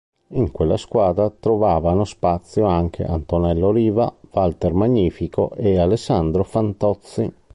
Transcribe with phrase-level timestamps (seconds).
[0.29, 7.31] In quella squadra trovavano spazio anche Antonello Riva, Walter Magnifico e Alessandro Fantozzi.